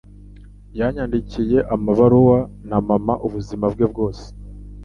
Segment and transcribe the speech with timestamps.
[0.79, 2.37] Yanyandikiye amabaruwa
[2.69, 4.25] na mama ubuzima bwe bwose.